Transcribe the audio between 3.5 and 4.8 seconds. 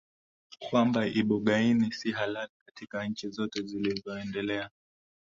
zilizoendelea